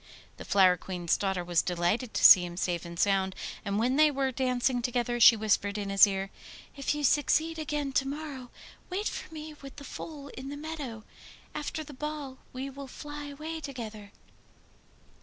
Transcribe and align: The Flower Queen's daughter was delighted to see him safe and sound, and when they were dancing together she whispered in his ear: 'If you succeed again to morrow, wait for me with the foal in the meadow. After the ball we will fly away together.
The 0.37 0.45
Flower 0.45 0.77
Queen's 0.77 1.15
daughter 1.15 1.43
was 1.43 1.61
delighted 1.61 2.15
to 2.15 2.25
see 2.25 2.43
him 2.43 2.57
safe 2.57 2.85
and 2.85 2.99
sound, 2.99 3.35
and 3.63 3.77
when 3.77 3.97
they 3.97 4.09
were 4.09 4.31
dancing 4.31 4.81
together 4.81 5.19
she 5.19 5.35
whispered 5.35 5.77
in 5.77 5.91
his 5.91 6.07
ear: 6.07 6.31
'If 6.75 6.95
you 6.95 7.03
succeed 7.03 7.59
again 7.59 7.91
to 7.93 8.07
morrow, 8.07 8.49
wait 8.89 9.05
for 9.07 9.31
me 9.31 9.53
with 9.61 9.75
the 9.75 9.83
foal 9.83 10.29
in 10.29 10.49
the 10.49 10.57
meadow. 10.57 11.03
After 11.53 11.83
the 11.83 11.93
ball 11.93 12.39
we 12.51 12.67
will 12.67 12.87
fly 12.87 13.25
away 13.27 13.59
together. 13.59 14.11